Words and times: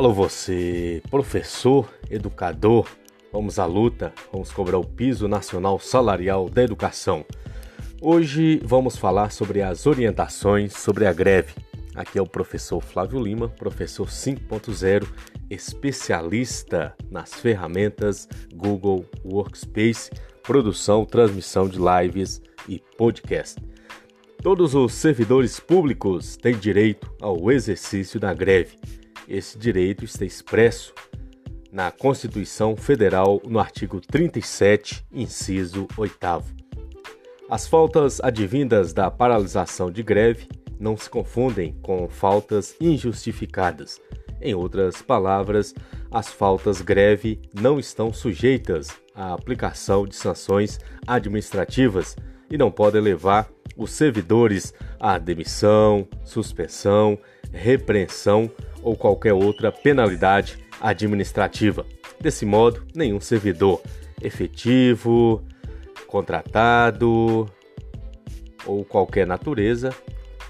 Alô 0.00 0.14
você, 0.14 1.02
professor, 1.10 1.86
educador, 2.08 2.88
vamos 3.30 3.58
à 3.58 3.66
luta, 3.66 4.14
vamos 4.32 4.50
cobrar 4.50 4.78
o 4.78 4.86
piso 4.86 5.28
nacional 5.28 5.78
salarial 5.78 6.48
da 6.48 6.62
educação. 6.62 7.22
Hoje 8.00 8.62
vamos 8.64 8.96
falar 8.96 9.30
sobre 9.30 9.60
as 9.60 9.86
orientações 9.86 10.72
sobre 10.72 11.06
a 11.06 11.12
greve. 11.12 11.52
Aqui 11.94 12.18
é 12.18 12.22
o 12.22 12.26
professor 12.26 12.80
Flávio 12.80 13.22
Lima, 13.22 13.50
professor 13.50 14.06
5.0, 14.06 15.06
especialista 15.50 16.96
nas 17.10 17.34
ferramentas 17.34 18.26
Google 18.54 19.04
Workspace, 19.22 20.10
produção, 20.42 21.04
transmissão 21.04 21.68
de 21.68 21.78
lives 21.78 22.40
e 22.66 22.82
podcast. 22.96 23.62
Todos 24.42 24.74
os 24.74 24.94
servidores 24.94 25.60
públicos 25.60 26.38
têm 26.38 26.56
direito 26.56 27.12
ao 27.20 27.50
exercício 27.52 28.18
da 28.18 28.32
greve. 28.32 28.78
Esse 29.30 29.56
direito 29.56 30.04
está 30.04 30.24
expresso 30.24 30.92
na 31.70 31.92
Constituição 31.92 32.76
Federal 32.76 33.40
no 33.46 33.60
artigo 33.60 34.00
37, 34.00 35.06
inciso 35.12 35.86
8. 35.96 36.16
As 37.48 37.68
faltas 37.68 38.20
advindas 38.20 38.92
da 38.92 39.08
paralisação 39.08 39.88
de 39.88 40.02
greve 40.02 40.48
não 40.80 40.96
se 40.96 41.08
confundem 41.08 41.76
com 41.80 42.08
faltas 42.08 42.74
injustificadas. 42.80 44.00
Em 44.40 44.52
outras 44.52 45.00
palavras, 45.00 45.76
as 46.10 46.26
faltas 46.28 46.80
greve 46.80 47.40
não 47.54 47.78
estão 47.78 48.12
sujeitas 48.12 48.88
à 49.14 49.32
aplicação 49.32 50.08
de 50.08 50.16
sanções 50.16 50.80
administrativas 51.06 52.16
e 52.50 52.58
não 52.58 52.68
podem 52.68 53.00
levar 53.00 53.48
os 53.76 53.92
servidores 53.92 54.74
à 54.98 55.18
demissão, 55.18 56.08
suspensão, 56.24 57.16
repreensão 57.52 58.50
ou 58.82 58.96
qualquer 58.96 59.32
outra 59.32 59.70
penalidade 59.70 60.58
administrativa. 60.80 61.84
Desse 62.20 62.44
modo, 62.44 62.84
nenhum 62.94 63.20
servidor 63.20 63.80
efetivo, 64.20 65.42
contratado 66.06 67.48
ou 68.66 68.84
qualquer 68.84 69.26
natureza 69.26 69.90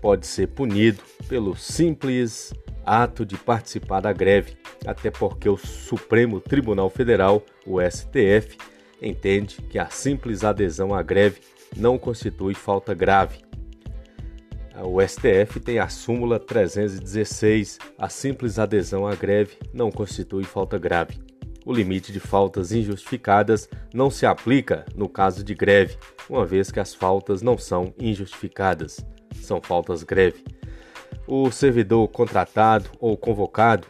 pode 0.00 0.26
ser 0.26 0.48
punido 0.48 1.02
pelo 1.28 1.56
simples 1.56 2.52
ato 2.86 3.26
de 3.26 3.36
participar 3.36 4.00
da 4.00 4.12
greve, 4.12 4.56
até 4.86 5.10
porque 5.10 5.48
o 5.48 5.56
Supremo 5.56 6.40
Tribunal 6.40 6.88
Federal, 6.88 7.42
o 7.66 7.78
STF, 7.80 8.56
entende 9.02 9.56
que 9.68 9.78
a 9.78 9.90
simples 9.90 10.42
adesão 10.42 10.94
à 10.94 11.02
greve 11.02 11.40
não 11.76 11.98
constitui 11.98 12.54
falta 12.54 12.94
grave. 12.94 13.47
O 14.84 15.00
STF 15.00 15.58
tem 15.58 15.80
a 15.80 15.88
súmula 15.88 16.38
316. 16.38 17.78
A 17.98 18.08
simples 18.08 18.58
adesão 18.58 19.06
à 19.06 19.14
greve 19.14 19.56
não 19.74 19.90
constitui 19.90 20.44
falta 20.44 20.78
grave. 20.78 21.18
O 21.66 21.72
limite 21.72 22.12
de 22.12 22.20
faltas 22.20 22.70
injustificadas 22.70 23.68
não 23.92 24.08
se 24.10 24.24
aplica 24.24 24.86
no 24.94 25.08
caso 25.08 25.42
de 25.42 25.54
greve, 25.54 25.96
uma 26.30 26.46
vez 26.46 26.70
que 26.70 26.80
as 26.80 26.94
faltas 26.94 27.42
não 27.42 27.58
são 27.58 27.92
injustificadas, 27.98 29.04
são 29.34 29.60
faltas 29.60 30.02
greve. 30.02 30.44
O 31.26 31.50
servidor 31.50 32.08
contratado 32.08 32.88
ou 33.00 33.16
convocado 33.16 33.86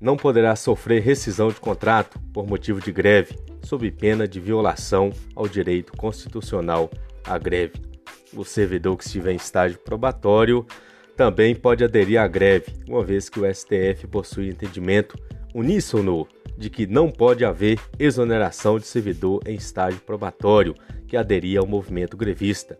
não 0.00 0.16
poderá 0.16 0.54
sofrer 0.56 1.02
rescisão 1.02 1.48
de 1.48 1.56
contrato 1.56 2.18
por 2.32 2.46
motivo 2.46 2.80
de 2.80 2.92
greve, 2.92 3.36
sob 3.62 3.90
pena 3.90 4.26
de 4.26 4.38
violação 4.38 5.10
ao 5.34 5.48
direito 5.48 5.92
constitucional 5.96 6.88
à 7.24 7.36
greve. 7.36 7.85
O 8.36 8.44
servidor 8.44 8.98
que 8.98 9.04
estiver 9.04 9.32
em 9.32 9.36
estágio 9.36 9.78
probatório 9.78 10.66
também 11.16 11.54
pode 11.54 11.82
aderir 11.82 12.20
à 12.20 12.28
greve, 12.28 12.66
uma 12.86 13.02
vez 13.02 13.30
que 13.30 13.40
o 13.40 13.54
STF 13.54 14.06
possui 14.06 14.50
entendimento 14.50 15.18
uníssono 15.54 16.28
de 16.58 16.68
que 16.68 16.86
não 16.86 17.10
pode 17.10 17.44
haver 17.44 17.80
exoneração 17.98 18.78
de 18.78 18.86
servidor 18.86 19.40
em 19.46 19.54
estágio 19.54 20.00
probatório 20.00 20.74
que 21.08 21.16
aderir 21.16 21.58
ao 21.58 21.66
movimento 21.66 22.16
grevista. 22.16 22.78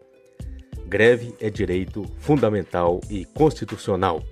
Greve 0.87 1.35
é 1.41 1.49
direito 1.49 2.05
fundamental 2.19 3.01
e 3.09 3.25
constitucional. 3.25 4.23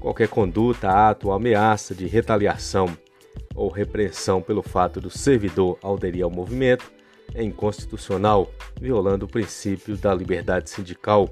Qualquer 0.00 0.28
conduta, 0.28 0.88
ato 0.88 1.28
ou 1.28 1.34
ameaça 1.34 1.94
de 1.94 2.06
retaliação 2.06 2.88
ou 3.54 3.68
repressão 3.68 4.40
pelo 4.40 4.62
fato 4.62 5.00
do 5.00 5.10
servidor 5.10 5.78
aderir 5.82 6.24
ao 6.24 6.30
movimento 6.30 6.90
é 7.34 7.42
inconstitucional, 7.42 8.50
violando 8.80 9.26
o 9.26 9.28
princípio 9.28 9.96
da 9.96 10.14
liberdade 10.14 10.70
sindical, 10.70 11.28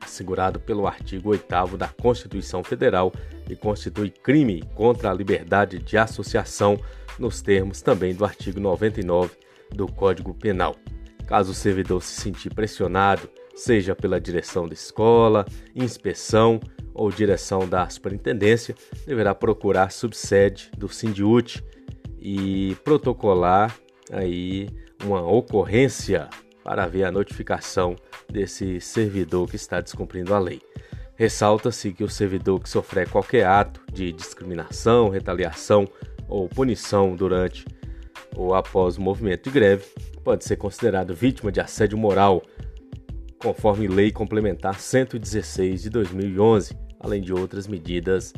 assegurado 0.00 0.60
pelo 0.60 0.86
artigo 0.86 1.30
8 1.30 1.76
da 1.76 1.88
Constituição 1.88 2.62
Federal 2.62 3.12
e 3.48 3.56
constitui 3.56 4.10
crime 4.10 4.62
contra 4.74 5.10
a 5.10 5.14
liberdade 5.14 5.78
de 5.78 5.98
associação 5.98 6.78
nos 7.18 7.40
termos 7.42 7.82
também 7.82 8.14
do 8.14 8.24
artigo 8.24 8.60
99 8.60 9.32
do 9.74 9.86
Código 9.86 10.34
Penal. 10.34 10.76
Caso 11.26 11.50
o 11.50 11.54
servidor 11.54 12.02
se 12.02 12.20
sentir 12.20 12.54
pressionado, 12.54 13.28
seja 13.54 13.96
pela 13.96 14.20
direção 14.20 14.68
da 14.68 14.74
escola, 14.74 15.44
inspeção 15.74 16.60
ou 16.94 17.10
direção 17.10 17.68
da 17.68 17.88
superintendência 17.88 18.74
deverá 19.06 19.34
procurar 19.34 19.90
subsede 19.90 20.70
do 20.76 20.88
Sindiut 20.88 21.62
e 22.18 22.76
protocolar 22.84 23.76
aí 24.12 24.68
uma 25.04 25.20
ocorrência 25.20 26.28
para 26.62 26.86
ver 26.86 27.04
a 27.04 27.12
notificação 27.12 27.96
desse 28.30 28.80
servidor 28.80 29.48
que 29.48 29.56
está 29.56 29.80
descumprindo 29.80 30.34
a 30.34 30.38
lei. 30.38 30.60
Ressalta-se 31.14 31.92
que 31.92 32.04
o 32.04 32.10
servidor 32.10 32.60
que 32.60 32.68
sofrer 32.68 33.08
qualquer 33.08 33.46
ato 33.46 33.80
de 33.92 34.12
discriminação, 34.12 35.08
retaliação 35.08 35.88
ou 36.28 36.48
punição 36.48 37.14
durante 37.16 37.64
ou 38.34 38.54
após 38.54 38.98
o 38.98 39.00
movimento 39.00 39.44
de 39.44 39.50
greve 39.50 39.84
pode 40.22 40.44
ser 40.44 40.56
considerado 40.56 41.14
vítima 41.14 41.50
de 41.50 41.60
assédio 41.60 41.96
moral, 41.96 42.42
conforme 43.38 43.86
Lei 43.86 44.10
Complementar 44.10 44.78
116 44.78 45.82
de 45.82 45.90
2011, 45.90 46.76
além 47.00 47.22
de 47.22 47.32
outras 47.32 47.66
medidas 47.66 48.34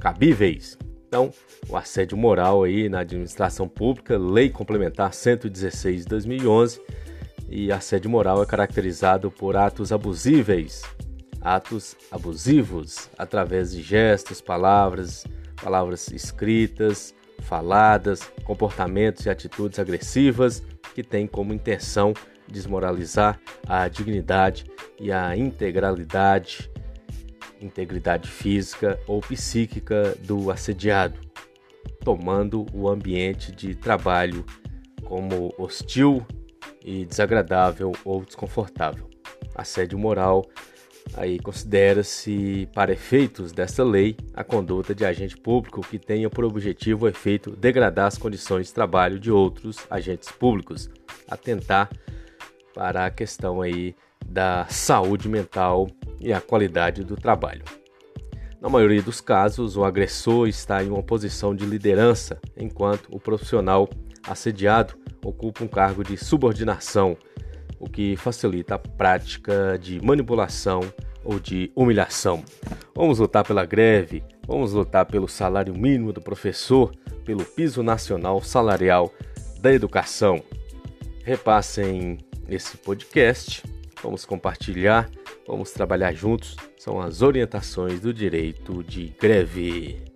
cabíveis. 0.00 0.78
Então, 1.10 1.32
o 1.68 1.76
assédio 1.76 2.16
moral 2.16 2.62
aí 2.62 2.88
na 2.88 3.00
administração 3.00 3.66
pública, 3.68 4.16
Lei 4.16 4.48
Complementar 4.48 5.12
116 5.12 6.04
de 6.04 6.08
2011, 6.08 6.80
e 7.48 7.72
assédio 7.72 8.08
moral 8.08 8.40
é 8.40 8.46
caracterizado 8.46 9.28
por 9.28 9.56
atos 9.56 9.90
abusíveis, 9.90 10.82
atos 11.40 11.96
abusivos 12.12 13.10
através 13.18 13.72
de 13.72 13.82
gestos, 13.82 14.40
palavras, 14.40 15.26
palavras 15.60 16.12
escritas, 16.12 17.12
faladas, 17.40 18.20
comportamentos 18.44 19.26
e 19.26 19.30
atitudes 19.30 19.80
agressivas 19.80 20.62
que 20.94 21.02
têm 21.02 21.26
como 21.26 21.52
intenção 21.52 22.14
desmoralizar 22.46 23.40
a 23.66 23.88
dignidade 23.88 24.64
e 24.96 25.10
a 25.10 25.36
integralidade 25.36 26.69
integridade 27.60 28.28
física 28.28 28.98
ou 29.06 29.20
psíquica 29.20 30.16
do 30.20 30.50
assediado, 30.50 31.20
tomando 32.04 32.66
o 32.72 32.88
ambiente 32.88 33.52
de 33.52 33.74
trabalho 33.74 34.44
como 35.04 35.54
hostil 35.58 36.26
e 36.84 37.04
desagradável 37.04 37.92
ou 38.04 38.24
desconfortável. 38.24 39.08
Assédio 39.54 39.98
moral 39.98 40.48
aí 41.14 41.38
considera-se 41.38 42.68
para 42.74 42.92
efeitos 42.92 43.52
dessa 43.52 43.82
lei 43.82 44.16
a 44.34 44.44
conduta 44.44 44.94
de 44.94 45.04
agente 45.04 45.36
público 45.36 45.80
que 45.80 45.98
tenha 45.98 46.30
por 46.30 46.44
objetivo 46.44 47.06
o 47.06 47.08
efeito 47.08 47.56
degradar 47.56 48.06
as 48.06 48.18
condições 48.18 48.68
de 48.68 48.74
trabalho 48.74 49.18
de 49.18 49.30
outros 49.30 49.78
agentes 49.90 50.30
públicos, 50.30 50.88
atentar 51.28 51.90
para 52.74 53.06
a 53.06 53.10
questão 53.10 53.60
aí 53.60 53.94
da 54.24 54.66
saúde 54.68 55.28
mental 55.28 55.88
e 56.20 56.32
a 56.32 56.40
qualidade 56.40 57.02
do 57.02 57.16
trabalho. 57.16 57.64
Na 58.60 58.68
maioria 58.68 59.02
dos 59.02 59.22
casos, 59.22 59.76
o 59.76 59.84
agressor 59.84 60.46
está 60.46 60.84
em 60.84 60.90
uma 60.90 61.02
posição 61.02 61.54
de 61.54 61.64
liderança, 61.64 62.38
enquanto 62.54 63.08
o 63.10 63.18
profissional 63.18 63.88
assediado 64.28 64.94
ocupa 65.24 65.64
um 65.64 65.68
cargo 65.68 66.04
de 66.04 66.16
subordinação, 66.16 67.16
o 67.78 67.88
que 67.88 68.16
facilita 68.16 68.74
a 68.74 68.78
prática 68.78 69.78
de 69.80 69.98
manipulação 70.04 70.80
ou 71.24 71.40
de 71.40 71.72
humilhação. 71.74 72.44
Vamos 72.94 73.18
lutar 73.18 73.44
pela 73.44 73.64
greve, 73.64 74.22
vamos 74.46 74.74
lutar 74.74 75.06
pelo 75.06 75.26
salário 75.26 75.74
mínimo 75.74 76.12
do 76.12 76.20
professor, 76.20 76.94
pelo 77.24 77.44
piso 77.44 77.82
nacional 77.82 78.42
salarial 78.42 79.10
da 79.60 79.72
educação. 79.72 80.42
Repassem 81.24 82.18
esse 82.46 82.76
podcast, 82.76 83.62
vamos 84.02 84.26
compartilhar 84.26 85.08
Vamos 85.50 85.72
trabalhar 85.72 86.12
juntos. 86.12 86.54
São 86.78 87.00
as 87.00 87.22
orientações 87.22 87.98
do 87.98 88.14
direito 88.14 88.84
de 88.84 89.12
greve. 89.20 90.09